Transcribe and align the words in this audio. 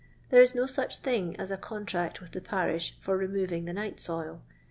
There 0.31 0.41
is 0.41 0.55
no 0.55 0.65
such 0.65 0.97
thing 0.97 1.35
as 1.35 1.51
a 1.51 1.57
contract 1.57 2.21
with 2.21 2.31
the 2.31 2.41
parish 2.41 2.95
for 2.99 3.15
removing 3.15 3.65
the 3.65 3.71
nightsoii. 3.73 4.39